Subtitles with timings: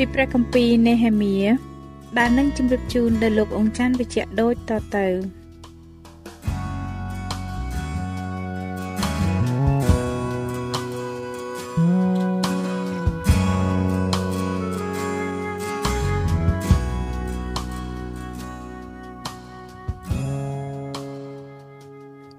[0.00, 1.36] ពីព្រះគម្ពីរនេហេមៀ
[2.18, 5.06] ដែលនឹងជម្រាបជូនដល់លោកអង្ចាន់វិជ្ជៈដូចតទៅ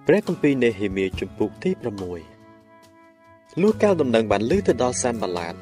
[0.08, 1.72] ព្រះគម្ពីរនេហេមៀជំពូកទី
[2.66, 5.56] 6លុះកាលដំណឹងបានលើទៅដល់សានបាឡាត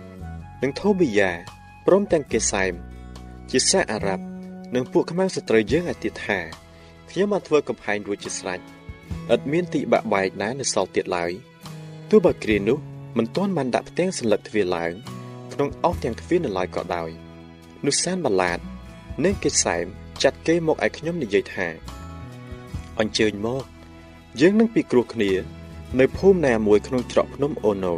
[0.62, 1.55] និងថូប៊ីយ៉ា
[1.86, 2.74] ព្រមទាំងកេសែម
[3.52, 4.26] ជាសាអារ៉ាប់
[4.76, 6.40] និងពួកខ្មាំងសត្រូវយើងឲ្យទៀតថា
[7.10, 8.60] ខ្ញុំបានធ្វើកំផែងរួចជាស្រេច
[9.34, 11.32] ឥតមានទីបាក់បែកណានៅសល់ទៀតឡើយ
[12.10, 12.78] ទោះបើគ្រានោះ
[13.18, 14.94] មិនទាន់បានដាក់ផ្ទាំងសន្លឹកទ្វារឡើង
[15.54, 17.10] ក្នុងអស់ទាំងទ្វារនៅឡើយក៏ដោយ
[17.86, 18.60] នោះសានបាឡាត
[19.24, 19.86] និងកេសែម
[20.24, 21.68] ចាត់គេមកឲ្យខ្ញុំនិយាយថា
[23.00, 23.64] អញ្ជើញមក
[24.42, 25.32] យើងនឹងពិគ្រោះគ្នា
[26.00, 27.96] នៅភូមិណាមួយក្នុងច្រកភ្នំអូណូ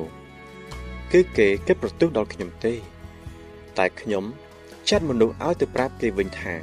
[1.11, 2.73] គឺគេគិតប្រទោសដល់ខ្ញុំទេ
[3.79, 4.23] តែខ្ញុំ
[4.89, 6.53] ចាត់មនុស្សឲ្យទៅប្រាប់គេវិញថា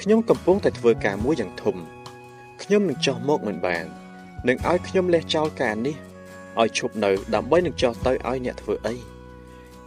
[0.00, 1.76] ខ្ញុំកំពុងតែធ្វើការមួយយ៉ាងធំ
[2.62, 3.84] ខ្ញុំនឹងចោះមកមិនបាន
[4.48, 5.96] នឹងឲ្យខ្ញុំលះចោលការនេះ
[6.60, 8.94] ឲ្យឈប់នៅដើម្បីនឹងចោះទៅឲ្យអ្នកធ្វើអី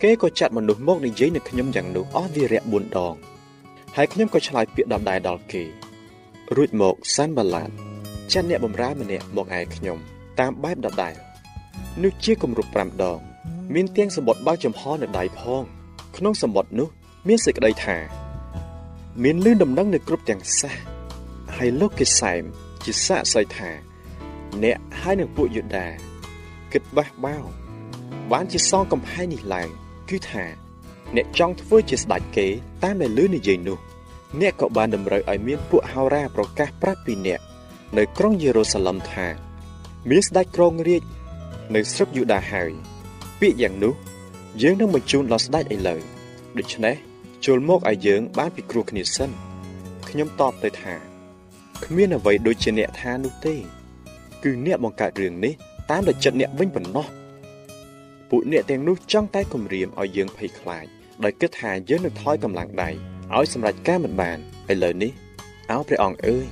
[0.01, 3.15] គេក៏ចាត់មនុស្សមកនិយាយនឹងខ្ញុំយ៉ាងនោះអស់វារៈ4ដង
[3.95, 5.63] ហើយខ្ញុំក៏ឆ្លើយពាក្យដដែលដល់គេ
[6.55, 7.69] រួចមកសានបាឡាត
[8.33, 9.97] ចាត់អ្នកបម្រើម្នាក់មកឯខ្ញុំ
[10.39, 11.15] តាមបែបដដែល
[12.03, 13.19] នោះជាគម្រប់5ដង
[13.73, 15.63] មានទាំងសម្បត្តិបើកចំហនៅដៃផង
[16.17, 16.89] ក្នុងសម្បត្តិនោះ
[17.27, 17.97] មានសេចក្តីថា
[19.23, 20.75] មានលឺដំណឹងនៅគ្រប់ទាំងសាស
[21.55, 22.43] ហើយលោកគេសែម
[22.83, 23.69] ជាសាកសីថា
[24.63, 25.87] អ្នកហើយនឹងពួកយូដា
[26.73, 27.37] គិតបះបោ
[28.31, 29.69] បានជាសងកំផែងនេះឡើង
[30.09, 30.45] គឺថា
[31.15, 32.47] អ្នកចង់ធ្វើជាស្ដេចគេ
[32.83, 33.77] តាមដែលលឺនិយាយនោះ
[34.41, 37.39] អ្នកក៏បានតម្រូវឲ្យមានពួកហោរាប្រកាសប្រាប់ពីអ្នក
[37.97, 39.27] នៅក្រុងយេរូសាឡឹមថា
[40.09, 41.03] មានស្ដេចក្រុងរាជ
[41.75, 42.71] នៅស្រុកយូដាហើយ
[43.39, 43.93] ពាក្យយ៉ាងនោះ
[44.61, 45.99] យើងនឹងបញ្ជូនដល់ស្ដេចឥឡូវ
[46.57, 46.95] ដូច្នេះ
[47.45, 49.29] ចូលមកឲ្យយើង បានពិគ្រោះគ្នាសិន
[50.09, 50.95] ខ្ញុំតបទៅថា
[51.83, 53.55] គ្មានអ្វីដូចជាអ្នកថានោះទេ
[54.43, 55.53] គឺអ្នកបង្កើតរឿងនេះ
[55.91, 57.07] តាមតែចិត្តអ្នកវិញប៉ុណ្ណោះ
[58.29, 60.85] ពួកអ្នកទាំងនោះចង់តែគំរាមឲ្យយើងភ័យខ្លាច
[61.23, 62.89] ដោយគិតថាយើងនឹងថយកម្លាំងដៃ
[63.35, 64.37] ឲ្យសម្រេចការមិនបាន
[64.71, 65.11] ឥឡូវនេះ
[65.71, 66.45] អោព្រះអង្គអើយ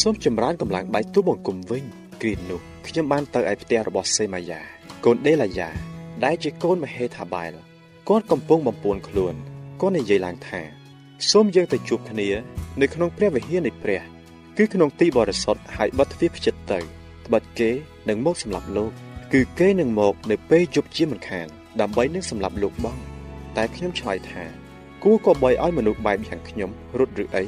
[0.00, 1.84] សូមចម្រើនកម្លាំងដៃទូបង្គំវិញ
[2.20, 4.60] គ្រានោះខ្ញុំបានទៅឯផ្ទះរបស់សេម៉ាយ៉ា
[5.04, 5.70] កូនដេឡាយ៉ា
[6.24, 7.52] ដែលជាកូនមហេថាបែល
[8.08, 9.34] គាត់កំពុងបំពួនខ្លួន
[9.80, 10.60] គាត់និយាយឡើងថា
[11.30, 12.28] សូមយើងទៅជួបគ្នា
[12.80, 14.02] នៅក្នុងព្រះវិហារនៃព្រះ
[14.56, 16.78] គឺក្នុងទីបរិសុទ្ធហើយបិទទ្វារផ្ចិតទៅ
[17.26, 17.70] ត្បិតគេ
[18.08, 18.92] នឹងមកសម្លាប់លោក
[19.32, 21.46] គឺគេនឹងមកនៅពេលយប់ជាមិនខាន
[21.80, 22.98] ដើម្បីនឹងសម្លាប់លោកបង
[23.56, 24.44] តែខ្ញុំឆ្លើយថា
[25.02, 27.44] គួរក៏បីឲ្យមនុស្សបែបយ៉ាងខ្ញុំរត់ឬអី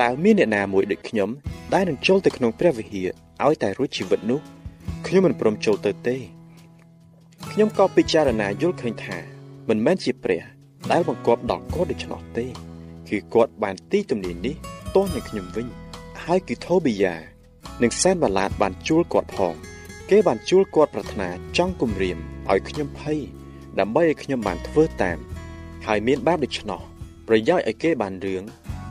[0.00, 1.30] តើមានអ្នកណាមួយដូចខ្ញុំ
[1.74, 3.08] ដែលនឹងចូលទៅក្នុងព្រះវិហារ
[3.44, 4.40] ឲ្យតែរួចជីវិតនោះ
[5.06, 6.16] ខ្ញុំមិនព្រមចូលទៅទេ
[7.50, 9.16] ខ្ញុំក៏ពិចារណាយល់ឃើញថា
[9.68, 10.42] មិនមែនជាព្រះ
[10.90, 12.46] ដែលបង្គាប់ដល់គាត់ដូច្នោះទេ
[13.08, 14.54] គឺគាត់បានទីទំនាញនេះ
[14.94, 15.66] ទាស់នឹងខ្ញុំវិញ
[16.24, 17.14] ហើយគឺថូប៊ីយ៉ា
[17.82, 19.54] និងសែនបាឡាតបានជួលគាត់ផង
[20.10, 22.18] គេបានជួលគាត់ប្រាថ្នាចង់គំរាម
[22.50, 23.18] ឲ្យខ្ញុំភ័យ
[23.78, 25.18] ដើម្បីឲ្យខ្ញុំបានធ្វើតាម
[25.86, 26.80] ហើយមានបាបដូច្នោះ
[27.28, 28.42] ប្រយោជន៍ឲ្យគេបានរឿង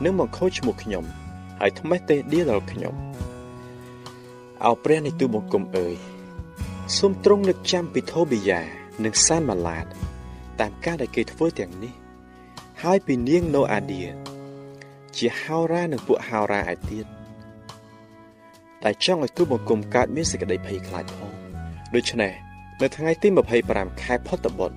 [0.04, 1.04] និងមកខូចឈ្មោះខ្ញុំ
[1.60, 2.94] ហើយថ្មេះទេឌីដល់ខ្ញុំ
[4.64, 5.94] អោព្រះនៃទូបង្គំអើយ
[6.94, 8.60] សូមទ្រង់នឹកចាំពីថូប៊ីយ៉ា
[9.04, 9.86] និងសានម៉ាឡាត
[10.60, 11.94] តាមការដែលគេធ្វើទាំងនេះ
[12.82, 14.02] ហើយពីនាងណូអាឌៀ
[15.16, 17.06] ជាហោរានិងពួកហោរាឯទៀត
[18.82, 21.32] តែចង់ឲ្យទូបង្គំកើតមានសេចក្តីភ័យខ្លាចផង
[21.94, 22.32] ដូច្នេះ
[22.82, 23.28] នៅថ្ងៃទី
[23.64, 24.76] 25ខែផុតបុត្រ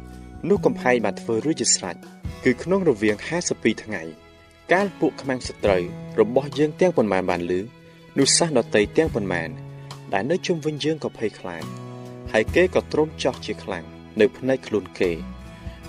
[0.50, 1.96] នោះកំផែងបានធ្វើរួចជាស្រេច
[2.44, 3.16] គឺក្នុងរវាង
[3.50, 4.02] 52ថ្ងៃ
[4.72, 5.84] កាលពួកខ្មាំងសត្រូវ
[6.20, 7.60] របស់យើងទាំងប៉ុន្មានបានលឺ
[8.18, 9.50] នោះសះដតីទាំងប៉ុន្មាន
[10.14, 11.89] ដែលនៅជុំវិញយើងក៏ភ័យខ្លាច
[12.34, 13.86] ហើយគេក៏ទ្រាំចោះជាខ្លាំង
[14.20, 15.12] នៅភ្នែកខ្លួនគេ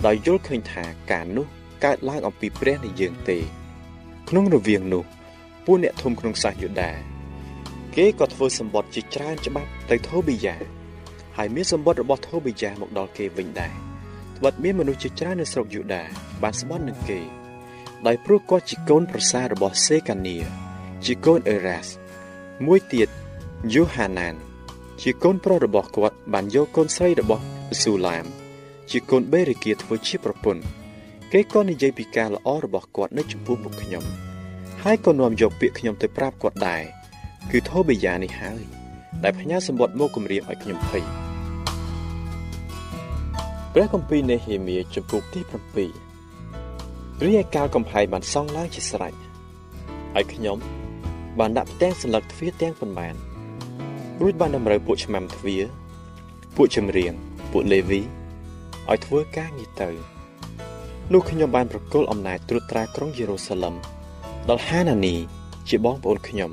[0.05, 1.45] ដោយយល់ឃើញថាការនោះ
[1.83, 3.37] កើតឡើងអំពីព្រះនៃយើងទេ
[4.29, 5.03] ក្នុងរវាងនោះ
[5.65, 6.91] ពួកអ្នកធំក្នុងសាសយូដា
[7.95, 10.55] គេក៏ធ្វើសម្បត្តិជាច្រើនច្បាប់ទៅថូប៊ីយ៉ា
[11.37, 13.73] ហើយមានសម្បត្តិរបស់ថូប៊ីយ៉ាមកដល់គេវិញដែរ
[14.37, 16.03] ត្បិតមានមនុស្សជាច្រើននៅស្រុកយូដា
[16.41, 17.19] បានស្បន់នឹងគេ
[18.07, 20.37] ដោយព្រោះគាត់ជាកូនប្រសាររបស់សេកានី
[21.05, 21.87] ជាកូនអេរ៉ាស
[22.65, 23.09] មួយទៀត
[23.73, 24.35] យូហាណាន
[25.01, 27.43] ជាកូនប្រុសរបស់គាត់បានយកកូនស្រីរបស់
[27.81, 28.25] ស៊ូឡាម
[28.91, 30.63] ជាកូនបេរីគាធ្វើជាប្រពន្ធ
[31.31, 34.03] គេក៏និយាយពីការល្អរបស់គាត់នៅចំពោះពួកខ្ញុំ
[34.83, 36.83] ហើយក៏នាំយកពាក្យខ្ញុំទៅប្រាប់គាត់ដែរ
[37.51, 38.61] គឺថូបេយ៉ានេះហើយ
[39.23, 41.03] ដែលផ្ញើសម្បត្តិមកគម្រាមឲ្យខ្ញុំភ័យ
[43.73, 45.41] ព្រះគម្ពីរនេហេមៀចំពុកទី
[46.37, 49.13] 7រីឯកាលកំផែងបានសង់ឡើងជាស្រេច
[50.13, 50.57] ហើយខ្ញុំ
[51.39, 53.15] បានដាក់ផ្ទាំងសន្លឹកទ្វារទាំងប៉ុន្មាន
[54.21, 55.63] រួចបានតម្រូវពួកឆ្មាំទ្វារ
[56.55, 57.13] ពួកចម្រៀង
[57.51, 58.01] ពួកលេវី
[58.89, 59.89] ឲ្យធ្វើការងារទៅ
[61.13, 63.75] នោះខ្ញុំបានប្រគល់អំណាចត្រួតត្រាក្រុងយេរូសាឡឹម
[64.49, 65.15] ដល់ហានានី
[65.69, 66.51] ជាបងប្អូនខ្ញុំ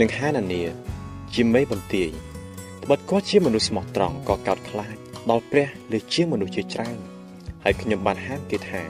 [0.00, 0.60] និងហានានី
[1.34, 2.08] ជាមេបន្ទាយ
[2.82, 4.96] ត្បិតគាត់ជាមនុស្សស្មោះត្រង់ក៏កោតខ្លាច
[5.30, 6.98] ដល់ព្រះលើជាងមនុស្សជាច្រើន
[7.64, 8.82] ហើយខ្ញុំបានហាមគេថា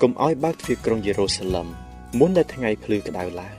[0.00, 1.68] កុំឲ្យបើកទ្វារក្រុងយេរូសាឡឹម
[2.18, 3.58] មុនដល់ថ្ងៃភ្លឺក្តៅឡើយ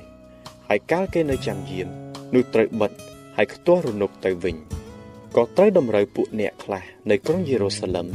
[0.68, 1.88] ហើយកាលគេនៅចាំយាម
[2.34, 2.92] នោះត្រូវបិទ
[3.38, 4.56] ហើយខ្ទាស់រនុកទៅវិញ
[5.36, 8.08] ក៏ត្រូវតម្រូវពួកអ្នកខ្លះនៅក្រុងយេរូសាឡឹម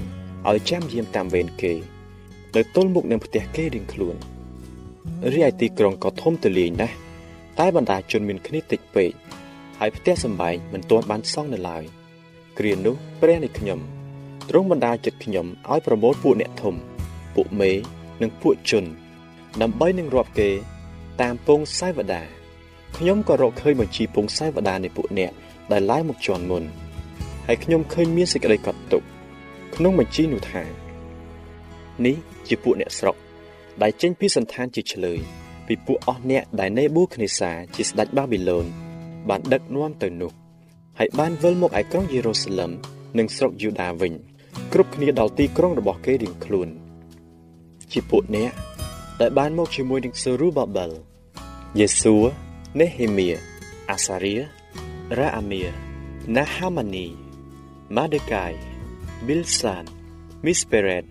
[0.49, 1.73] ឲ្យចាំយាមតាមវេនគេ
[2.57, 4.17] នៅទល់មុខនឹងផ្ទះគេរៀងខ្លួន
[5.33, 6.97] រីឯទីក្រុងក៏ធំទូលាយណាស់
[7.59, 9.11] តែបណ្ដាជនមានគ្នាតិចពេក
[9.79, 11.85] ហើយផ្ទះសម្បែងមិនទាន់បានសង់នៅឡើយ
[12.59, 13.81] គ្រានោះព្រះនៃខ្ញុំ
[14.49, 16.75] ទ្រង់បណ្ដាចិត្តខ្ញុំឲ្យប្រមូលពួកអ្នកធំ
[17.35, 17.71] ពួកមេ
[18.23, 18.85] និងពួកជន
[19.63, 20.51] ដើម្បីនឹងរាប់គេ
[21.21, 22.23] តាមពងសាយវតា
[22.97, 25.33] ខ្ញុំក៏រកឃើញបញ្ជីពងសាយវតានៃពួកអ្នក
[25.73, 26.65] ដែលឡើងមកជន់មុន
[27.47, 29.03] ហើយខ្ញុំឃើញមានសេចក្តីកត់ទុក
[29.75, 30.63] ក្នុងបញ្ជីនោះថា
[32.05, 32.17] នេះ
[32.49, 33.17] ជាពួកអ្នកស្រុក
[33.83, 35.19] ដែលចេញពីសន្តានជាឆ្លើយ
[35.67, 38.67] ពីពួកអស់អ្នកដែលនេប៊ូខនេសាជាស្ដេចបាប៊ីឡូន
[39.29, 40.33] បានដឹកនាំទៅនោះ
[40.99, 42.71] ហើយបានវិលមកឯក្រុងយេរូសាឡឹម
[43.19, 44.13] និងស្រុកយូដាវិញ
[44.73, 46.69] គ្រប់គ្នាដល់ទីក្រុងរបស់គេរៀងខ្លួន
[47.93, 48.53] ជាពួកអ្នក
[49.21, 50.91] ដែលបានមកជាមួយនឹងសេរូបាបែល
[51.79, 52.17] យេស៊ូ
[52.77, 53.29] នេហេមៀ
[53.91, 54.37] អាសារៀ
[55.19, 55.63] រ៉ាអាមៀ
[56.37, 57.07] ណាហាម៉ានី
[57.97, 58.53] ម៉ាដេកាយ
[59.27, 59.85] ប៊ីលសាន
[60.45, 61.05] មីសពេរ៉េត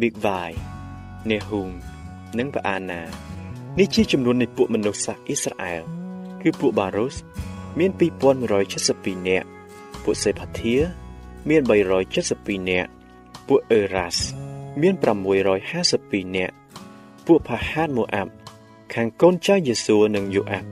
[0.00, 0.44] ប៊ីកវ៉ៃ
[1.30, 1.70] នេហ៊ូម
[2.38, 3.02] និងបាអាណា
[3.78, 5.82] នេះជាចំនួននៃពួកមនុស្សសាសអ៊ីស្រាអែល
[6.42, 7.16] គឺពួកបារ៉ូស
[7.78, 7.90] មាន
[8.60, 9.46] 2172នាក់
[10.04, 10.76] ពួកសេផាធា
[11.48, 11.62] មាន
[12.14, 12.90] 372នាក់
[13.48, 14.16] ពួកអេរ៉ាស
[14.80, 14.94] មាន
[15.64, 16.54] 652នាក់
[17.26, 18.32] ពួកផាហាតម៉ូអាប់
[18.92, 20.68] ខាងកូនចៅយេស៊ូនិងយូអាប់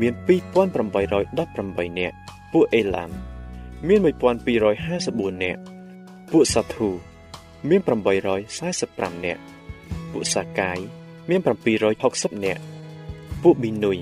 [0.00, 0.12] មាន
[0.86, 2.16] 2818នាក់
[2.52, 3.10] ពួកអេឡាំ
[3.86, 5.60] មាន1254នាក់
[6.30, 6.88] ពួកសាធូ
[7.68, 7.80] មាន
[8.54, 9.42] 845នាក់
[10.10, 10.78] ពួកសាកាយ
[11.28, 11.40] មាន
[11.92, 12.62] 760នាក់
[13.42, 13.98] ពួកប៊ីនុយ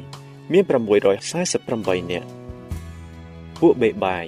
[0.53, 2.29] មាន648នាក់
[3.61, 4.27] ពួកបេបាយ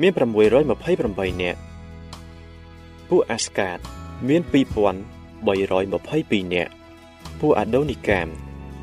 [0.00, 1.60] មាន628នាក់
[3.08, 3.78] ពួកអាស្កាត
[4.28, 6.72] មាន2322នាក់
[7.40, 8.28] ពួកអាដូនីកាម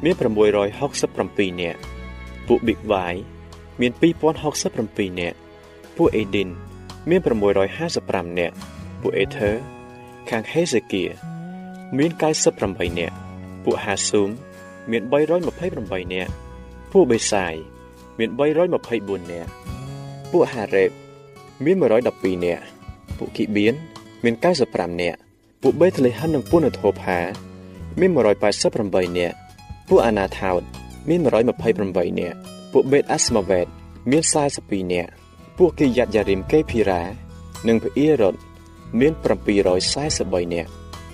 [0.03, 1.79] មាន667នាក់
[2.47, 3.07] ពួកប៊ីកវ៉ៃ
[3.79, 3.91] មាន
[4.55, 5.37] 2067នាក់
[5.97, 6.49] ពួកអេឌីន
[7.09, 7.19] មាន
[7.79, 8.55] 655នាក់
[9.01, 9.51] ពួកអេធើ
[10.29, 11.03] ខាងហេសេគៀ
[11.97, 12.11] មាន
[12.55, 13.15] 98នាក់
[13.63, 14.29] ពួកហាស៊ូម
[14.91, 16.31] មាន328នាក់
[16.91, 17.53] ពួកបេសាយ
[18.17, 19.49] មាន324នាក់
[20.31, 20.91] ពួកហារ៉េប
[21.63, 22.63] មាន112នាក់
[23.17, 23.73] ពួកគីបៀន
[24.23, 24.35] មាន
[24.67, 25.19] 95នាក់
[25.61, 27.19] ពួកបេតលេហឹមនិងពួកនធោផា
[27.99, 29.37] មាន188នាក់
[29.87, 30.61] ពួកអាណាថោត
[31.09, 31.19] មាន
[31.65, 32.37] 128នាក់
[32.71, 33.67] ពួកបេតអាស្ម៉ាវេត
[34.09, 34.23] មាន
[34.57, 35.11] 42នាក់
[35.57, 37.01] ពួកគីយ៉ាត់យ៉ារីមកេភីរ៉ា
[37.67, 38.35] និងភីអ៊ីរ៉ុត
[38.99, 39.13] មាន
[39.83, 40.69] 743នាក់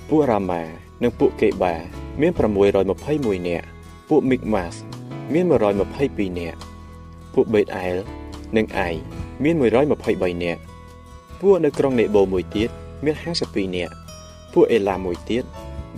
[0.10, 0.62] ពួករ៉ាម៉ា
[1.04, 1.76] និងពួកកេបា
[2.22, 2.32] មាន
[2.90, 3.66] 621នាក់
[4.10, 4.74] ពួកមីកម៉ាស
[5.34, 6.58] មាន122នាក់
[7.34, 7.96] ពួកបេតអែល
[8.58, 8.90] និងអៃ
[9.44, 10.62] មាន123នាក់
[11.42, 12.70] ពួកនៅក្រុងនេបូមួយទៀត
[13.04, 13.16] មាន
[13.46, 13.94] 52នាក់
[14.54, 15.44] ពួកអេឡាមួយទៀត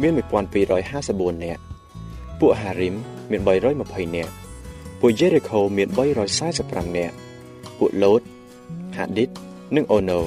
[0.01, 1.61] មាន1254នាក់
[2.39, 2.95] ពួកហារីម
[3.31, 4.31] មាន320នាក់
[4.99, 5.87] ពួកយេរីខូមាន
[6.43, 7.15] 345នាក់
[7.77, 8.21] ពួកឡូត
[8.95, 9.29] ហាឌីត
[9.75, 10.19] និងអូណូ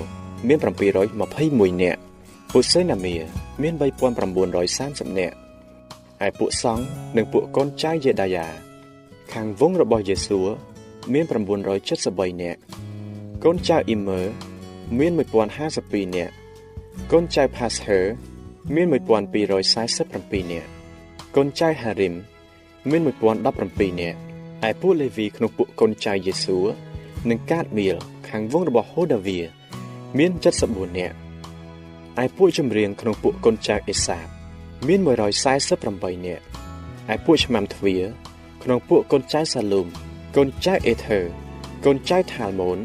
[0.47, 2.00] មាន721នាក់
[2.53, 3.15] ពួកសេណាមៀ
[3.62, 5.37] មាន3930នាក់
[6.27, 6.85] ឯពួកសង្ឃ
[7.17, 8.47] និងពួកកូនចៅយេដាយ៉ា
[9.33, 10.41] ខាងវងរបស់យេស៊ូ
[11.12, 11.25] មាន
[11.83, 12.59] 973នាក់
[13.45, 14.21] កូនចៅអ៊ីមើ
[14.99, 16.33] មាន1052នាក់
[17.12, 18.00] កូនចៅផាសហឺ
[18.75, 20.77] មាន1247នាក់
[21.40, 22.14] កូនចៅហារីម
[22.90, 24.18] មាន1017នាក់
[24.68, 26.59] ឯពួកលេវីក្នុងពួកកូនចៅយេស៊ូ
[27.28, 27.97] និងកាតមៀល
[28.28, 29.38] ខាងវងរបស់ហូដាវី
[30.18, 30.30] មាន
[30.64, 31.16] 74នាក់
[32.23, 34.26] ឯពួកចម្រៀងក្នុងពួកកូនចៅអេសាប
[34.87, 35.00] មាន
[35.62, 36.42] 148នាក់
[37.12, 38.02] ឯពួកឆ្មាំទ្វារ
[38.62, 39.87] ក្នុងពួកកូនចៅសាឡូម
[40.37, 41.21] កូនចៅអេធើ
[41.85, 42.78] កូនចៅថាល់ម៉ូន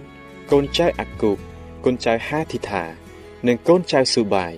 [0.51, 1.37] កូនចៅអាគូប
[1.85, 2.83] កូនចៅហាធីថា
[3.47, 4.53] និងកូនចៅស៊ូបាយ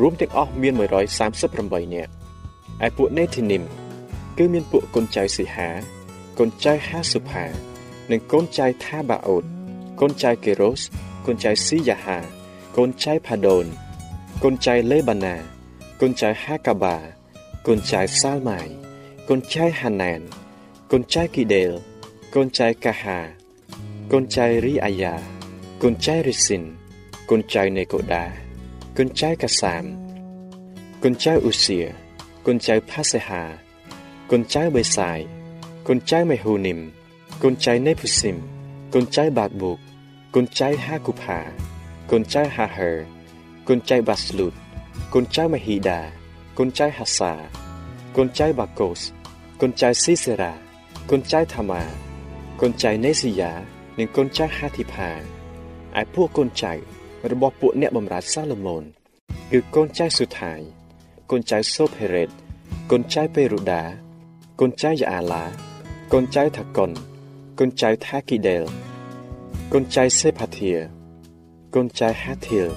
[0.00, 2.12] រួមទាំងអស់មាន138នាក់
[2.86, 3.62] ឯពួកនេធីនីម
[4.38, 5.68] គឺមានពួកកូនចៅស៊ីហា
[6.38, 7.44] កូនចៅហាសុផា
[8.10, 9.44] និងកូនចៅថាបាអូត
[10.00, 10.80] កូនចៅកេរ៉ូស
[11.26, 12.18] កូនចៅស៊ីយ៉ាហា
[12.76, 13.66] កូនចៅផាដូន
[14.42, 15.36] កូនចៅលេបាណា
[16.00, 16.96] កូនចៅហាកាបា
[17.66, 18.60] កូនចៅសាលម៉ៃ
[19.28, 20.20] កូនចៅហាណាន
[20.90, 21.70] កូនចៅគីដេល
[22.34, 23.18] កូនចៅកាហា
[24.12, 25.14] កូនចៅរីអាយ៉ា
[25.82, 26.62] កូនចៅរីស៊ីន
[27.30, 28.24] កូនចៅនេកូដា
[28.96, 29.84] កូនចៅកាសាម
[31.02, 32.01] កូនចៅអ៊ូសៀ
[32.46, 33.42] កូនចៅផាសេហា
[34.30, 35.18] កូនចៅបេសាយ
[35.88, 36.78] កូនចៅមេហ៊ូនីម
[37.42, 38.36] កូនចៅនេភូស៊ីម
[38.94, 39.78] កូនចៅបាកបូក
[40.34, 41.38] កូនចៅហាគូផា
[42.10, 42.90] កូនចៅហាហឺ
[43.68, 44.52] កូនចៅបាស្លូត
[45.14, 46.00] កូនចៅមហ៊ីដា
[46.58, 47.32] កូនចៅហាសា
[48.16, 49.00] កូនចៅបាកូស
[49.60, 50.52] កូនចៅស៊ីសេរ៉ា
[51.10, 51.82] កូនចៅថាម៉ា
[52.60, 53.52] កូនចៅនេស៊ីយ៉ា
[53.98, 55.10] និងកូនចៅហាធីផា
[56.00, 56.72] ឯពួកកូនចៅ
[57.30, 58.82] របស់ពួកអ្នកបម្រើសាឡូមោន
[59.50, 60.52] គឺកូនចៅស៊ូថៃ
[61.34, 62.30] កូនចៅសូផេរ៉េត
[62.90, 63.82] កូនចៅពេរូដា
[64.60, 65.44] កូនចៅយ៉ាអាឡា
[66.12, 66.90] កូនចៅថាកុន
[67.58, 68.62] កូនចៅថាគីដេល
[69.72, 70.72] កូនចៅសេផាធា
[71.74, 72.68] កូនចៅហាធីល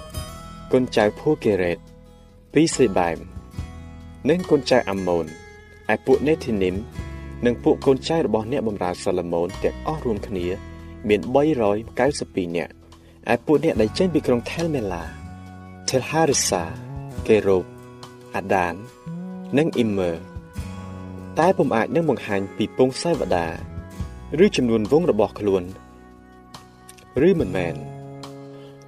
[0.71, 1.77] កូនចៅភូកេរ៉េត
[2.53, 3.17] ពីសេបែម
[4.29, 5.25] និងកូនចៅអាម៉ូន
[5.93, 6.75] ឯពួកនេធីនីម
[7.45, 10.45] និងពួកកូនចៅរបស់អ្នកបម្រើសាឡូមោនទាំងអស់រួមគ្នា
[11.07, 11.21] មាន
[11.85, 12.73] 392នាក់
[13.33, 15.03] ឯពួកអ្នកដែលចេញពីក្រុងថែលមេឡា
[15.89, 16.63] ថេលហារិសា
[17.29, 17.74] កេរ៉ូប
[18.35, 18.73] អាដាន
[19.57, 20.11] និងអ៊ីមើ
[21.39, 23.47] តែពុំអាចនឹងបង្ហាញពីពងសាវតា
[24.43, 25.63] ឬចំនួនវងរបស់ខ្លួន
[27.27, 27.75] ឬមិនមែន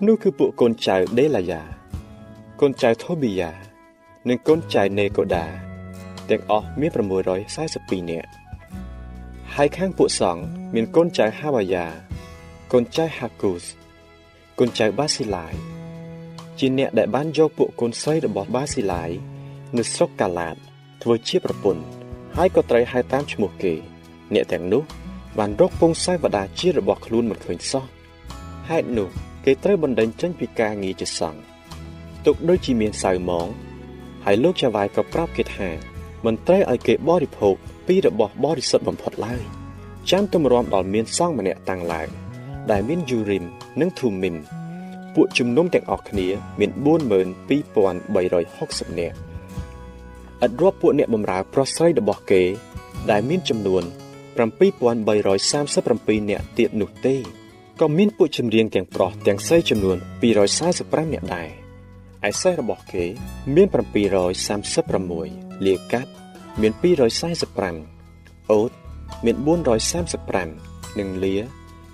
[0.05, 1.61] នោះគឺពួកកូនចៅដេឡាយ៉ា
[2.61, 3.51] កូនចៅថូប៊ីយ៉ា
[4.29, 5.45] និងកូនចៅនេកូដា
[6.29, 6.91] ទាំងអស់មាន
[7.51, 8.29] 642នាក់
[9.55, 11.85] ហើយខាងពួកសង្ឃមានកូនចៅហាវ៉ាយ៉ា
[12.71, 13.63] កូនចៅហាគូស
[14.59, 15.55] កូនចៅបាស៊ីឡាយ
[16.59, 19.11] ជាអ្នកដែលបានយកពួកកូនស្រីរបស់បាស៊ីឡាយ
[19.75, 20.55] នៅស្រុកកាឡាត
[21.01, 21.83] ធ្វើជាប្រពន្ធ
[22.37, 23.73] ហើយក៏ត្រូវហៅតាមឈ្មោះគេ
[24.33, 24.83] អ្នកទាំងនោះ
[25.37, 27.83] បានរកពងសាយវតាជារបស់ខ្លួនមិនឃើញសោះ
[28.69, 29.09] ហេតុនោះ
[29.45, 31.41] គេត្រូវបណ្ដេញចេញពីការងារជាសង្ឃ
[32.25, 33.47] ទុកដូចជាមានសៅម៉ង
[34.25, 35.69] ហើយលោកចាវាយក៏ប្រាប់គេថា
[36.25, 37.55] មិនត្រូវឲ្យគេបរិភោគ
[37.87, 39.41] ពីរបស់បរិសុទ្ធបំផុតឡើយ
[40.11, 42.07] ចាំទម្រាំដល់មានសង្ឃម្នាក់តាំងឡើង
[42.71, 43.43] ដែលមានយូរីម
[43.81, 44.35] និងធូមីម
[45.15, 46.27] ពួកជំនុំទាំងអស់គ្នា
[46.59, 49.17] មាន42360នាក់
[50.45, 52.43] ឥតរាប់ពួកអ្នកបម្រើប្រុសស្រីរបស់គេ
[53.11, 53.83] ដែលមានចំនួន
[54.37, 57.15] 7337នាក់ទៀតនោះទេ
[57.81, 59.97] ក៏មានពួកចម្រៀងទាំងប្រុសទាំងស្រីចំនួន
[60.51, 61.47] 245នាក់ដែរ
[62.27, 63.05] ឯសិស្សរបស់គេ
[63.55, 63.67] មាន
[64.45, 66.11] 736លាកាត់
[66.61, 66.71] មាន
[67.81, 68.71] 245អូត
[69.25, 69.35] មាន
[70.17, 71.35] 435និងលា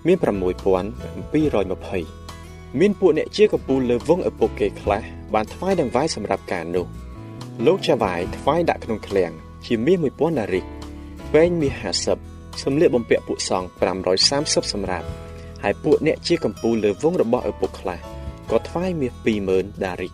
[0.07, 6.87] មាន6720មានពួកអ្នកជាកពូលលើវងឪពុកគេខ្លះបានថ្វាយដង្វាយសម្រាប់ការនោះ
[7.65, 9.31] លោកចាវាយថ្វាយដាក់ក្នុងឃ្លាំង
[9.65, 10.65] ជាមាស1000ដារិក
[11.33, 13.67] វែងមាស50សម្លៀកបំពាក់ពួកសង្ឃ
[14.19, 15.07] 530សម្រាប់
[15.63, 17.99] ហើយពួកអ្នកជាកម្ពូលលើវងរបស់ឪពុកខ្លះ
[18.51, 19.13] ក៏ថ្វាយមាស
[19.49, 20.11] 20000ដារិក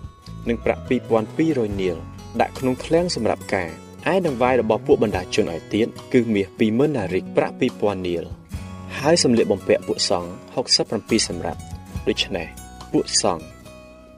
[0.49, 0.83] និងប្រាក់
[1.31, 1.97] 2200នាល
[2.41, 3.69] ដាក់ក្នុងឃ្លាំងសម្រាប់ការ
[4.11, 8.23] ឯដង្វាយរបស់ពួកបណ្ដាជនឲ្យទៀតគឺមាស20000ដារិកប្រាក់2000នាល
[8.99, 10.29] ហើយសម្លៀកបំពាក់ពួកសង្ឃ
[10.79, 11.59] 67សម្រាប់
[12.07, 12.47] ដូច្នេះ
[12.91, 13.43] ពួកសង្ឃ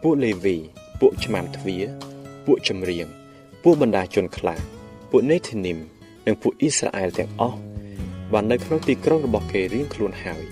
[0.01, 0.57] ពួកលេវី
[0.99, 1.85] ពួកឆ្មាំទ្វារ
[2.45, 3.07] ពួកចម្រៀង
[3.63, 4.59] ពួកបណ្ដាជនខ្លះ
[5.09, 5.77] ពួកនេធីនីម
[6.25, 7.57] និងពួកអ៊ីស្រាអែលទាំងអស់
[8.33, 10.43] បាននៅក្នុងទីក្រុងរបស់គេរៀងខ្លួនហើយ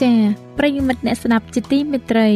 [0.00, 0.18] ចា៎
[0.58, 2.30] ប្រិយមិត្តអ្នកស្ដាប់ជាទីមេត្រី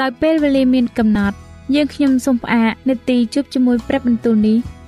[0.00, 1.36] ដោយពេលវេលាមានកំណត់
[1.74, 4.58] យើងខ្ញុំសូមផ្អាកនាទីជប់ជាមួយព្រឹបបន្ទូលនេះ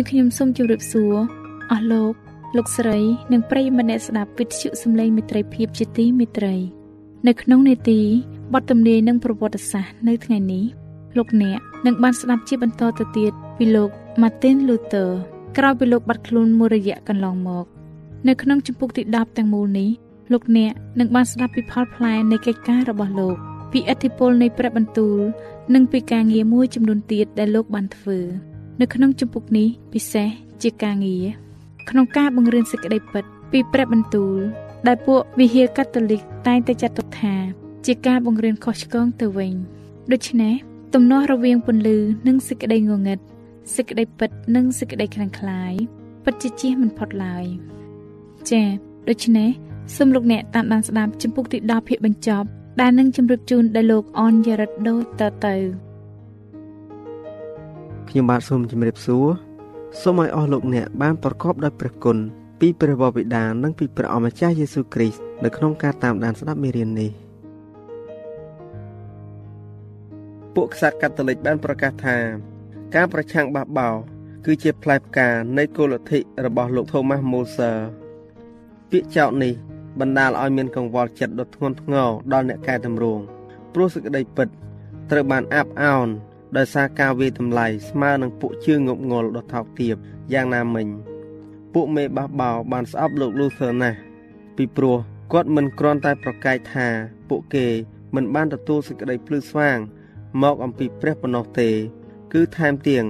[0.00, 1.14] នាងខ្ញុំសូមជម្រាបសួរ
[1.70, 2.14] អស់លោក
[2.56, 2.98] លោកស្រី
[3.32, 6.54] និងប្រិយមិត្តអ្នកស្ដាប់វិទ្យុសំឡេងមិត្តភាពជាទីមេត្រី
[7.26, 8.00] នៅក្នុងនេតិ
[8.54, 10.64] បទទំនាយនិងប្រវត្តិសាស្ត្រនៅថ្ងៃនេះ
[11.16, 13.90] លោកអ្នកនឹងបានស្ដាប់ជាបន្តទៅទៀតពីលោក
[14.22, 15.10] Martin Luther
[15.56, 17.66] ក្រោយពីលោកបាត់ខ្លួនមួយរយៈកន្លងមក
[18.28, 19.88] នៅក្នុងជំពូកទី10ទាំងមូលនេះ
[20.32, 23.36] លោកអ្នកនឹងបានស្ដាប់ពីផលផ្លែនៃកិច្ចការរបស់លោក
[23.72, 25.18] ពីឥទ្ធិពលនៃព្រះបន្ទូល
[25.74, 28.20] និងពីការងារមួយចំនួនទៀតដែលលោកបានធ្វើ
[28.80, 30.28] នៅក្នុងជំពូកនេះពិសេស
[30.62, 31.26] ជាការងារ
[31.90, 34.38] ក្នុងការបង្រៀនសេចក្តីពិតពីព្រះបន្ទូល
[34.86, 37.34] ដែលពួកវិហារកាតូលិកតែងតែចាត់ទុកថា
[37.86, 39.54] ជាការបង្រៀនខុសឆ្គងទៅវិញ
[40.12, 40.54] ដូច្នេះ
[40.94, 43.18] ទំនាស់រវាងពន្លឺនិងសេចក្តីងងឹត
[43.76, 45.72] សេចក្តីពិតនិងសេចក្តីខ្លាំងក្លាយ
[46.24, 47.44] ពិតជាជៀសមិនផុតឡើយ
[48.50, 48.68] ចា៎
[49.08, 49.50] ដូច្នេះ
[49.96, 52.48] សូមលោកអ្នកតាមដានស្ដាប់ជំពូកទី10ភាគបញ្ចប់
[52.80, 55.56] ដែលនឹងជម្រាបជូនដល់លោកអនយរិតដូចតទៅ
[58.10, 59.26] ខ្ញុំបាទសូមជម្រាបសួរ
[60.00, 62.16] សូមឲ្យអស់លោកអ្នកបានប្រកបដោយព្រះគុណ
[62.60, 67.10] ពីព្រះវរបិតានិងពីព្រះអម្ចាស់យេស៊ូវគ្រីស្ទនៅក្នុងការតាមដានស្ដាប់មេរៀននេះ
[70.54, 72.16] ពួកក្សត្រកាតូលិកបានប្រកាសថា
[72.94, 73.88] ការប្រឆាំងបះបោ
[74.44, 77.76] គឺជាផ្លែផ្កានៃគោលលទ្ធិរបស់លោក Thomas Moser
[78.90, 79.52] ពាក្យចោទនេះ
[80.00, 83.22] បណ្ដាលឲ្យមានកង្វល់ចិត្តដ៏ធ្ងន់ធ្ងរដល់អ្នកកែតម្រង់
[83.72, 84.48] ព្រោះសេចក្តីពិត
[85.10, 86.10] ត្រូវបានអាប់អោន
[86.56, 89.96] ដោយសារការវាយតម្លៃស្មើនឹងពួកជឿងប់ងល់ដ៏ថោកទាប
[90.32, 90.86] យ៉ាងណាមិញ
[91.74, 93.98] ពួកមេបះបោបានស្អប់លោក Luther ណាស់
[94.56, 94.96] ពីព្រោះ
[95.32, 96.86] គាត់មិនគ្រាន់តែប្រកែកថា
[97.28, 97.66] ពួកគេ
[98.14, 99.78] មិនបានទទួលសេចក្តីភ្លឺស្វាង
[100.42, 101.70] មកអំពីព្រះប៉ុណ្ណោះទេ
[102.32, 103.04] គឺថែមទាំង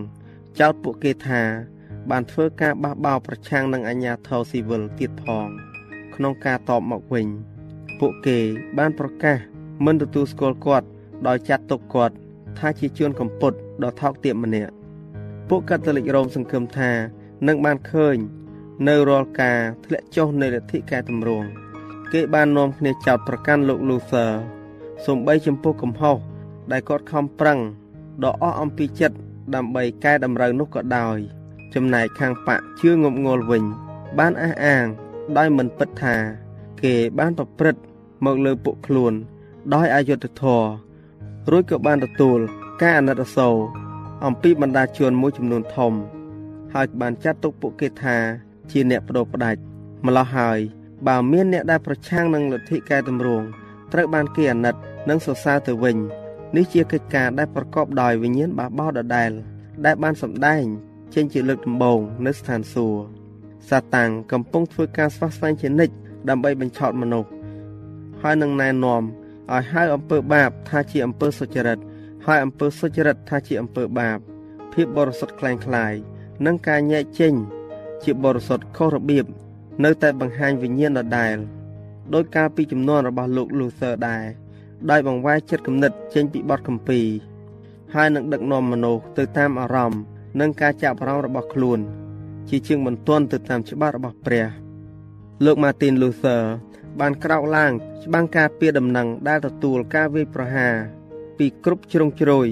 [0.61, 1.43] ចោទពួកគេថា
[2.11, 5.47] បានធ្វើការបះបោប្រឆាំងនឹងអាញាធរស៊ីវិលទៀតផង
[6.15, 7.27] ក្នុងការតបមកវិញ
[8.01, 8.39] ពួកគេ
[8.79, 9.37] បានប្រកាស
[9.85, 10.87] មិនទទួលស្គាល់គាត់
[11.27, 12.15] ដោយចាត់ទុកគាត់
[12.61, 14.73] ថាជាជួនកំពុតដ៏ថោកទាបម្នាក់
[15.49, 16.91] ពួកកាតូលិករ៉ូមសង្ឃឹមថា
[17.47, 18.17] នឹងបានឃើញ
[18.89, 21.47] នៅរាល់ការធ្លាក់ចុះនៃលទ្ធិកែតម្រង់
[22.13, 24.31] គេបាននាំគ្នាចោទប្រកាន់លោក Luther
[25.07, 26.17] សំបីចំពោះកំហុស
[26.71, 27.59] ដែលគាត់ខំប្រឹង
[28.25, 29.17] ដ៏អស់អំពីចិត្ត
[29.55, 31.19] ដើម្បីកែតម្រូវនោះក៏ដោយ
[31.75, 33.65] ចំណែកខាងបកជឿងប់ងល់វិញ
[34.19, 34.85] បានអះអាង
[35.37, 36.17] ដោយមិនពិតថា
[36.83, 37.81] គេបានប្រព្រឹត្ត
[38.25, 39.13] មកលើពួកខ្លួន
[39.75, 40.90] ដោយអយុត្តិធម៌
[41.51, 42.39] រួចក៏បានទទួល
[42.81, 43.57] ការអាណិតអាសូរ
[44.27, 45.93] អំពីបណ្ដាជនមួយចំនួនធំ
[46.75, 48.17] ហើយបានចាត់ទុកពួកគេថា
[48.71, 49.61] ជាអ្នកបដូរផ្ដាច់
[50.07, 50.59] ម្លោះហើយ
[51.07, 53.47] បើមានអ្នកដែលប្រឆាំងនឹងលទ្ធិកែតម្រង់
[53.93, 54.75] ត្រូវបានគេអាណិត
[55.09, 55.97] និងសរសើរទៅវិញ
[56.57, 59.31] នេះជាកិច្ចការដែលប្រកបដោយវិញ្ញាណបះបោដដែល
[59.85, 60.65] ដែលបានសម្ដែង
[61.15, 63.03] ចេញជាលើកដំបូងនៅស្ថានសួគ៌
[63.69, 65.95] សាតាំងកំពុងធ្វើការស្វះស្វែងជានិច្ច
[66.29, 67.31] ដើម្បីបញ្ឆោតមនុស្ស
[68.23, 69.03] ហើយនឹងណែនាំ
[69.54, 71.80] ឲ្យហៅអំពើបាបថាជាអំពើសុចរិត
[72.26, 74.20] ហើយអំពើសុចរិតថាជាអំពើបាប
[74.74, 75.94] ភាពបរិសុទ្ធคล้ายคล้าย
[76.46, 77.34] និងការញែកចេញ
[78.04, 79.26] ជាបរិសុទ្ធខុសរបៀប
[79.84, 81.38] នៅតែបង្ហាញវិញ្ញាណដដែល
[82.14, 84.26] ដោយការពីចំនួនរបស់លោក Luther ដែរ
[84.90, 87.00] ដោយបង្វែរចិត្តគំនិតចេញពីបទកម្ពី
[87.96, 90.02] ហើយនឹងដឹកនាំមនុស្សទៅតាមអារម្មណ៍
[90.40, 91.80] និងការចាប់អារម្មណ៍របស់ខ្លួន
[92.50, 94.46] ជាជាងបន្ទាន់ទៅតាមច្បាប់របស់ព្រះ
[95.46, 96.42] លោក Martin Luther
[97.01, 97.73] បានក្រោកឡើង
[98.05, 100.75] ច្បាំងការពារដំណឹងដែលទទួលការវាយប្រហារ
[101.39, 102.49] ពីគ្រប់ជ្រុងជ្រោយ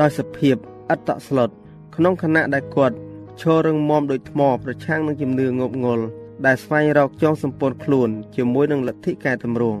[0.00, 0.56] ដោយសភាព
[0.90, 1.50] អត្តស្លុត
[1.96, 2.96] ក្នុងខណៈដែលគាត់
[3.40, 6.04] ឈររឹងមាំដូចថ្មប្រឆាំងនឹងជំនឿងប់ងល់
[6.46, 9.80] ដែលស្វែងរកចងសម្ព័ន្ធខ្លួនជាមួយនឹងលទ្ធិកែតម្រង់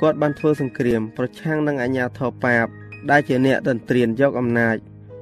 [0.00, 2.66] គាត់បានធ្វើសង្គ្រាមប្រឆាំងនឹងអាញាធរបាប
[3.10, 4.76] ដែលជាអ្នកដន្ទ្រានយកអំណាច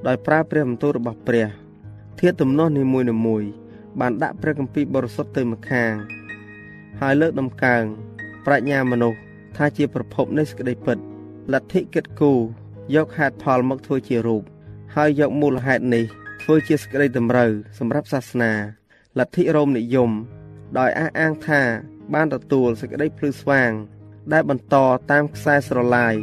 [0.07, 1.47] ដោយប្រើព្រះបន្ទូលរបស់ព្រះ
[2.19, 3.49] ធាតុទំនាស់នីមួយៗ
[3.99, 5.93] បានដាក់ព្រះគម្ពីរបរិសុទ្ធទៅម្ខាង
[7.01, 7.83] ហើយលើកដំកើង
[8.45, 9.19] ប្រាជ្ញាមនុស្ស
[9.57, 10.97] ថាជាប្រភពនៃសេចក្តីពិត
[11.53, 12.39] លទ្ធិគិតគូរ
[12.95, 14.43] យកហេតុផលមកធ្វើជារូប
[14.95, 16.05] ហើយយកមូលហេតុនេះ
[16.43, 18.51] ធ្វើជាសេចក្តីតម្រូវសម្រាប់សាសនា
[19.19, 20.11] លទ្ធិរ៉ូមនិយម
[20.79, 21.61] ដោយអះអាងថា
[22.13, 23.71] បានទទួលសេចក្តីភ្លឺស្វាង
[24.31, 24.75] ដែលបន្ត
[25.11, 26.15] តាមខ្សែស្រឡាយ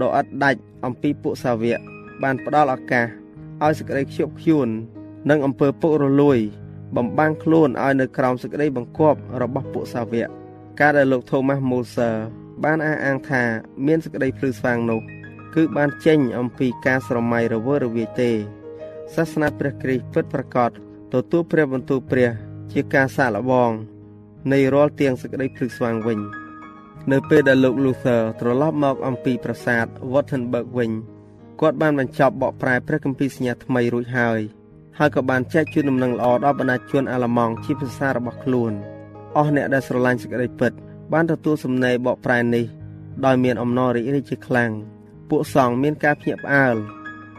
[0.00, 1.80] ដ៏ឥតដាច់អំពីពួកសាវក
[2.22, 3.06] បានផ្ដល់ឱកាស
[3.62, 4.68] ឲ្យសេចក្តីខ្ជាប់ខ្ជួន
[5.30, 6.38] និងអំពើពុករលួយ
[6.96, 10.28] បំបាំងខ្លួនឲ្យនៅក្រោមសេចក្តីបង្គាប់របស់ពួកសាវក
[10.80, 12.10] ការដែលលោកថូម៉ាស់មូសឺ
[12.64, 13.42] បានអះអាងថា
[13.86, 15.00] មានសេចក្តីភ្លឺស្វាងនោះ
[15.54, 18.30] គឺបានចេញអំពីការស្រមៃរវើរវាយទេ
[19.14, 20.70] សាសនាព្រះគ្រីស្ទពិតប្រាកដ
[21.12, 22.30] ទទួលព្រះបន្ទូលព្រះ
[22.72, 23.70] ជាការសាកល្បង
[24.52, 26.20] នៃរាល់ទៀងសេចក្តីភ្លឺស្វាងវិញ
[27.12, 30.90] នៅពេលដែលលោក Luther ត្រឡប់មកអំពីប្រាសាទ Wittenberg វិញ
[31.60, 34.40] គាត់បានបញ្ចប់បកប្រែព្រះគម្ពីរសញ្ញាថ្មីរួចហើយ
[34.98, 38.72] ហើយក៏បានចែកជូនដំណឹងល្អដល់បណ្ដាជនអាល្លឺម៉ង់ជាភាសារបស់ខ្លួន
[39.36, 40.72] អស់អ្នកដែលស្រឡាញ់សេចក្តីពិត
[41.12, 42.64] បានទទួលសំណេរបកប្រែនេះ
[43.24, 44.70] ដោយមានអំណររីករាយជាខ្លាំង
[45.28, 46.76] ពួកសង្ឃមានការភ្ញាក់ផ្អើល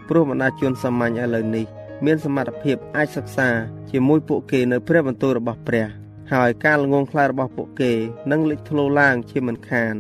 [0.07, 1.65] ព្រោះបណ្ដាជនសាមញ្ញឥឡូវនេះ
[2.05, 3.49] មានសមត្ថភាពអាចសិក្សា
[3.91, 5.87] ជាមួយពួកគេនៅព្រះបន្ទូលរបស់ព្រះ
[6.33, 7.91] ហើយការល្ងងខ្លៅរបស់ពួកគេ
[8.31, 9.93] នឹងលេចធ្លោឡើងជាមិនខាន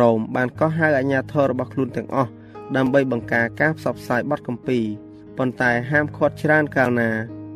[0.00, 2.30] រ៉ូមបានកោះហៅអាជ្ញាធររបស់ខ្លួនទាំងអស់
[2.76, 4.84] ដើម្បីបង្ការការផ្សព្វផ្សាយបទគម្ពីរ
[5.38, 7.10] ប៉ុន្តែហាមឃាត់ច្រើនកាលណា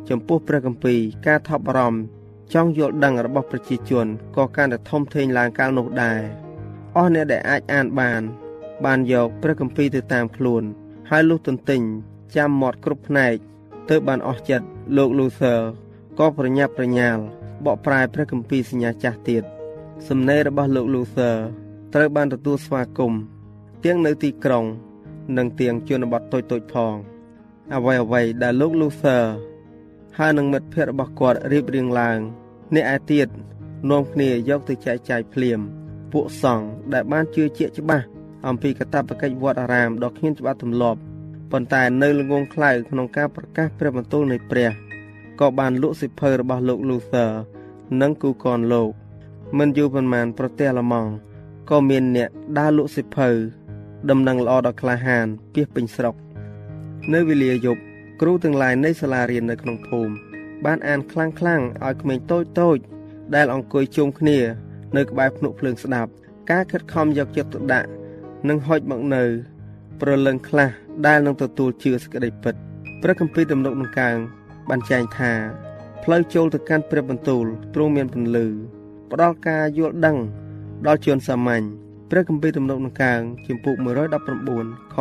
[0.09, 2.01] ចំពោះព្រះគម្ពីរការថប់បារម្ភ
[2.55, 6.21] ចង់យល់ដឹងរបស់ប្រជាជនក៏កាន់តែធំធេងឡើងកាលនោះដែរ
[6.97, 8.23] អស់អ្នកដែលអាចអានបាន
[8.85, 10.62] បានយកព្រះគម្ពីរទៅតាមខ្លួន
[11.11, 11.81] ហើយលុះទន្ទិញ
[12.37, 13.35] ចាំមាត់គ្រប់ផ្នែក
[13.88, 14.66] ទើបបានអស់ចិត្ត
[14.97, 15.61] លោក Luther
[16.19, 17.23] ក៏ប្រញាប់ប្រញាល់
[17.64, 19.45] បកប្រែព្រះគម្ពីរសញ្ញាចាស់ទៀត
[20.09, 21.37] សំណេររបស់លោក Luther
[21.95, 23.21] ត្រូវបានទទួលស្វាគមន៍
[23.85, 24.64] ទាំងនៅទីក្រុង
[25.37, 26.95] និងទាំងជនបទតូចៗផង
[27.75, 29.25] អ្វីអ្វីដែលលោក Luther
[30.19, 32.19] ហើយនឹងមិត្តភ័ក្តិរបស់គាត់រៀបរៀងឡើង
[32.75, 33.29] អ្នកឯទៀត
[33.91, 35.61] នាំគ្នាយកទៅចែកចាយភ្លាម
[36.13, 38.05] ពួកសង្ឃដែលបានជឿជាក់ច្បាស់
[38.47, 41.01] អំពីកតបកិច្ចវត្តអារាមដ៏គ្មានច្បាប់ទម្លាប់
[41.51, 44.71] ប៉ុន្តែនៅល្ងងខ្លៅក្នុងការប្រកាសព្រះបន្ទូលនៃព្រះ
[45.41, 47.31] ក៏បានលក់សិភៅរបស់លោក Luther
[48.01, 48.91] និងគូកនលោក
[49.59, 51.11] មិនយូរប៉ុន្មានប្រទេសអាល្លឺម៉ង់
[51.71, 52.29] ក៏មានអ្នក
[52.59, 53.29] ដើរលក់សិភៅ
[54.11, 56.15] ដំណឹងល្អដល់ក្លាហានពីពេញស្រុក
[57.14, 57.81] នៅវេលាយប់
[58.20, 60.12] គ្រូទាំងឡាយនៃសាលារៀននៅក្នុងភូមិ
[60.64, 62.79] បានអានខ្លាំងខ្លាំងឲ្យក្មេងតូចតូច
[63.35, 64.38] ដែលអង្គុយជុំគ្នា
[64.96, 66.11] នៅក្បែរភ្នក់ភ្លើងស្ដាប់
[66.51, 67.88] ការខិតខំយកចិត្តទុកដាក់
[68.49, 69.25] និងហុចមកនៅ
[70.01, 70.70] ប្រលឹងខ្លះ
[71.07, 72.55] ដែលនឹងទទួលជឿសេចក្តីពិត
[73.03, 74.16] ព្រះគម្ពីរទំនុកនឹងកាង
[74.68, 75.33] បានចែងថា
[76.03, 77.44] ផ្លូវចូលទៅកាន់ព្រះបន្ទូល
[77.75, 78.46] ទ្រង់មានពន្លឺ
[79.12, 80.16] ផ្ដល់ការយល់ដឹង
[80.87, 81.64] ដល់ជនសាមញ្ញ
[82.11, 83.77] ព្រះគម្ពីរទំនុកនឹងកាងជំពូក
[84.35, 84.96] 119ខ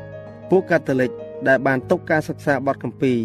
[0.00, 0.01] 130
[0.54, 1.10] ពួកកាតូលិក
[1.48, 3.18] ដែលបានទុកការសិក្សាបទគម្ពីរ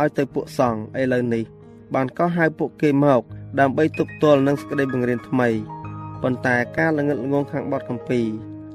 [0.00, 1.44] ឲ្យទៅពួកសង្ឃឥឡូវនេះ
[1.94, 3.22] បានកោះហៅពួកគេមក
[3.60, 5.48] ដើម្បីទប់ទល់នឹងសេចក្តីបង្រៀនថ្មី
[6.22, 8.26] ប៉ុន្តែការល្ងិតល្ងងខាងបទគម្ពីរ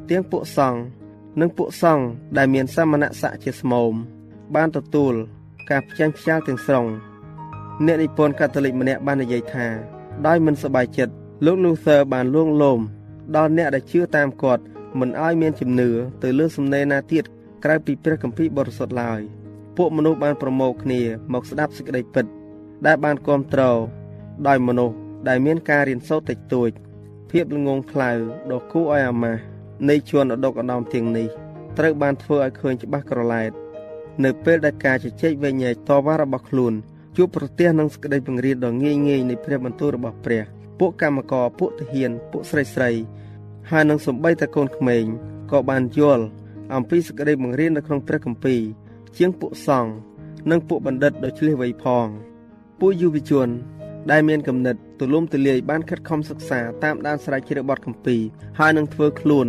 [0.09, 0.79] ទាំងពួកសង្ឃ
[1.39, 2.03] និងពួកសង្ឃ
[2.37, 3.93] ដែលមានសមណស័ក្តិជាស្មោម
[4.55, 5.13] បានទទួល
[5.69, 6.85] ការផ្ចាញ់ខ្យាលទាំងស្រុង
[7.85, 9.67] អ្នកនិពន្ធកាតូលិកម្នាក់បាននិយាយថា
[10.27, 11.13] ដោយមិនសប្បាយចិត្ត
[11.45, 12.79] លោក Luther បានលួងលោម
[13.35, 14.63] ដល់អ្នកដែលជឿតាមគាត់
[14.99, 15.89] មិនឲ្យមានជំនឿ
[16.23, 17.25] ទៅលើសំណេរណាទៀត
[17.63, 19.21] ក្រៅពីព្រះគម្ពីរបរិសុទ្ធឡើយ
[19.77, 21.01] ពួកមនុស្សបានប្រមូលគ្នា
[21.33, 22.25] មកស្ដាប់សេចក្តីពិត
[22.85, 23.79] ដែលបានគ្រប់គ្រង
[24.47, 24.95] ដោយមនុស្ស
[25.27, 26.69] ដែលមានការរៀនសូត្រតិចតួច
[27.31, 28.11] ភាពល្ងងខ្លៅ
[28.51, 29.41] ដ៏គួរឲ្យអាម៉ាស់
[29.89, 31.27] នៃជួនឧត្តកឧត្តមទាំងនេះ
[31.77, 33.51] ត្រូវបានធ្វើឲ្យឃើញច្បាស់ក្រឡែត
[34.23, 36.73] នៅពេលដែលការជជែកវែងញែកតវ៉ារបស់ខ្លួន
[37.17, 40.43] ជួបប្រទះនឹងសេចក្តីបង្រៀនដ៏ងាយងាយនៃព្រះបន្ទូលរបស់ព្រះ
[40.79, 42.91] ពួកកម្មករពួកទាហានពួកស្រីស្រី
[43.69, 45.05] ហើយនឹងសំបីតកូនក្មេង
[45.51, 46.23] ក៏បានយល់
[46.73, 48.61] អំពីសេចក្តីបង្រៀននៅក្នុងព្រះគម្ពីរ
[49.17, 49.91] ជាងពួកសង្ឃ
[50.51, 52.07] និងពួកបណ្ឌិតដ៏ឆ្លៀសវៃផង
[52.79, 53.49] ពួកយុវជន
[54.11, 58.21] ដែលមានគំនិតទូលំទូលាយបានខិតខំសិក្សាតាមដានស្រាវជ្រាវបទគម្ពីរ
[58.59, 59.47] ហើយនឹងធ្វើខ្លួន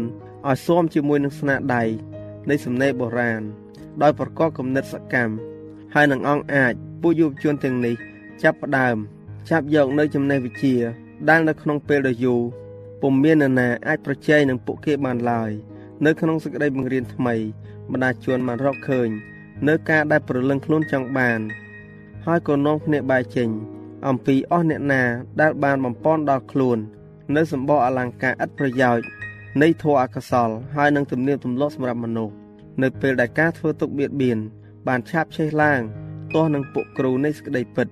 [0.48, 1.84] ឲ្យស៊ាំជាមួយនឹងស្នាដៃ
[2.50, 3.42] នៃសំណេរបុរាណ
[4.02, 5.34] ដោយប្រកបគំនិតសកម្ម
[5.94, 7.96] ហើយនឹងអង្គអាចពួកយុវជនទាំងនេះ
[8.42, 8.96] ចាប់ផ្ដើម
[9.50, 10.74] ចាប់យកនៅចំណេះវិជ្ជា
[11.28, 12.40] ដែលនៅក្នុងពេលដ៏យូរ
[13.02, 15.50] ពុំមាននរណាអាចប្រជែងនឹងពួកគេបានឡើយ
[16.04, 17.34] នៅក្នុងសេចក្តីបង្រៀនថ្មី
[17.92, 19.08] បណ្ដាជនបានរកឃើញ
[19.68, 21.40] នៅការដែលប្រលឹងខ្លួនចង់បាន
[22.26, 23.48] ហើយក៏នាំគ្នាបែកចេញ
[24.08, 25.02] អំពីអស់អ្នកណា
[25.40, 26.78] ដែលបានបំពន់ដល់ខ្លួន
[27.36, 29.04] នៅសម្បកអលង្ការឥតប្រយោជន៍
[29.62, 32.34] នៃធម៌អកុសលហើយនឹងទំនៀមទម្លាប់សម្រាប់មនុស្ស
[32.82, 34.38] នៅពេលដែលការធ្វើទុកបៀតបៀន
[34.88, 35.80] បានឆាបឆេះឡើង
[36.34, 37.88] ទាស់នឹងពួកគ្រូនៃសេចក្តីពិត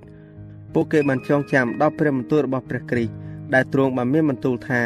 [0.72, 3.12] ពួកគេបានចងចាំដល់ព្រះបន្ទូលរបស់ព្រះគ្រីស្ទ
[3.54, 4.82] ដែលទ្រង់បានមានបន្ទូលថា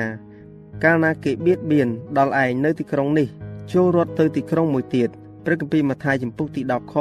[0.85, 1.89] កាលណាគេបៀតបៀន
[2.19, 3.29] ដល់ឯងនៅទីក្រុងនេះ
[3.73, 5.09] ចូលរត់ទៅទីក្រុងមួយទៀត
[5.45, 6.95] ព្រះគម្ពីរម៉ាថាយចំពុកទី10ខ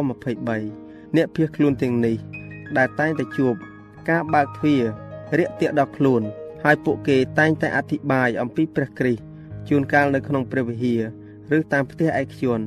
[0.53, 2.17] 23អ្នកភៀសខ្លួនទាំងនេះ
[2.77, 3.55] ដែលតែងតែជួប
[4.09, 4.83] ការបើកទ្វារ
[5.37, 6.21] រាក់ទាក់ដល់ខ្លួន
[6.63, 9.23] ហើយពួកគេតែងតែអធិប្បាយអំពីព្រះគ្រីស្ទ
[9.69, 11.01] ជួនកាលនៅក្នុងព្រះវិហារ
[11.57, 12.59] ឬតាមផ្ទះឯកជន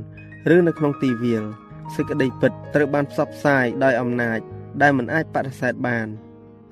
[0.54, 1.44] ឬនៅក្នុងទីវាល
[1.94, 4.38] សេចក្តីពិតត្រូវបានផ្សព្វផ្សាយដោយអំណាច
[4.82, 6.06] ដែលមិនអាចបដិសេធបាន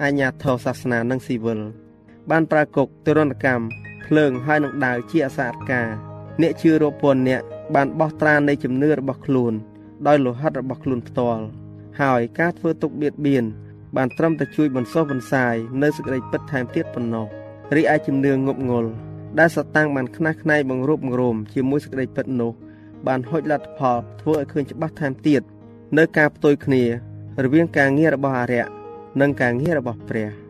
[0.02, 1.60] អាញាធរសាសនានិងស៊ីវិល
[2.30, 3.64] បានប្រើគុកទរណកម្ម
[4.12, 5.88] ភ្លើងហើយនឹងដាវជាអសារការ
[6.42, 7.42] អ្នកជឿរាប់ពាន់អ្នក
[7.74, 9.52] បានបោះត្រានៃជំនឿរបស់ខ្លួន
[10.06, 11.42] ដោយលោហិតរបស់ខ្លួនផ្ទាល់
[12.00, 13.44] ហើយការធ្វើទុកបៀតបៀន
[13.96, 17.26] បានត្រឹមតែជួយបន្សោះបន្សាយនៅសេចក្តីពិតថែមទៀតប៉ុណ្ណោះ
[17.76, 18.90] រីឯជំនឿងប់ងល់
[19.38, 22.52] ដែលសតាំងបានខ្នះខ្នែងបង្រួបបង្រួមជាមួយសេចក្តីពិតនោះ
[23.06, 25.42] បានហុចលទ្ធផលធ្វើឲ្យឃើញច្បាស់ថែមទៀត
[25.98, 26.82] នៅការផ្ទុយគ្នា
[27.44, 28.64] រវាងការងាររបស់អរិយ
[29.20, 30.49] និងការងាររបស់ព្រះ